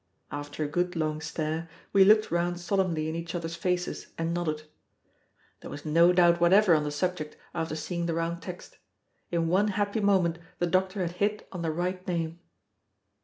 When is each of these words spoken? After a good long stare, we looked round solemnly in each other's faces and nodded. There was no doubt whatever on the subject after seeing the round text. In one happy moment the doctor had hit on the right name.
After 0.31 0.63
a 0.63 0.67
good 0.67 0.95
long 0.95 1.21
stare, 1.21 1.69
we 1.93 2.03
looked 2.03 2.31
round 2.31 2.59
solemnly 2.59 3.07
in 3.07 3.13
each 3.15 3.35
other's 3.35 3.55
faces 3.55 4.07
and 4.17 4.33
nodded. 4.33 4.63
There 5.59 5.69
was 5.69 5.85
no 5.85 6.11
doubt 6.11 6.41
whatever 6.41 6.73
on 6.73 6.83
the 6.83 6.89
subject 6.89 7.37
after 7.53 7.75
seeing 7.75 8.07
the 8.07 8.15
round 8.15 8.41
text. 8.41 8.79
In 9.29 9.47
one 9.47 9.67
happy 9.67 9.99
moment 9.99 10.39
the 10.57 10.65
doctor 10.65 11.01
had 11.01 11.17
hit 11.21 11.47
on 11.51 11.61
the 11.61 11.69
right 11.69 12.07
name. 12.07 12.39